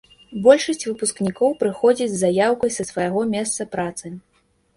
[0.45, 4.15] Большасць выпускнікоў прыходзяць з заяўкай са свайго месца працы.